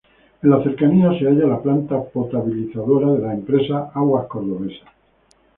En 0.41 0.49
las 0.49 0.63
cercanías 0.63 1.19
se 1.19 1.27
halla 1.27 1.45
la 1.45 1.61
planta 1.61 2.01
potabilizadora 2.01 3.13
de 3.13 3.19
la 3.19 3.33
empresa 3.35 3.91
Aguas 3.93 4.25
Cordobesas. 4.25 4.87